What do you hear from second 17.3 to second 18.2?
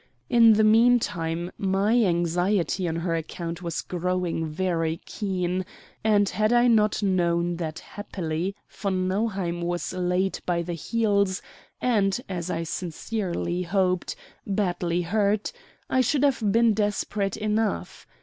enough.